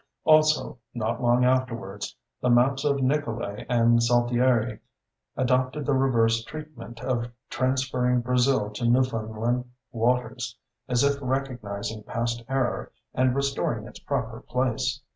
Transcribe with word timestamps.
Also, 0.23 0.79
not 0.95 1.21
long 1.21 1.45
afterwards, 1.45 2.15
the 2.41 2.49
maps 2.49 2.83
of 2.83 3.03
Nicolay 3.03 3.67
and 3.69 3.99
Zaltieri 4.01 4.79
adopted 5.37 5.85
the 5.85 5.93
reverse 5.93 6.43
treatment 6.43 7.01
of 7.03 7.29
transferring 7.51 8.21
Brazil 8.21 8.71
to 8.71 8.89
Newfoundland 8.89 9.69
waters, 9.91 10.57
as 10.87 11.03
if 11.03 11.19
recognizing 11.21 12.01
past 12.01 12.43
error 12.49 12.91
and 13.13 13.35
restoring 13.35 13.85
its 13.85 13.99
proper 13.99 14.41
place. 14.41 15.01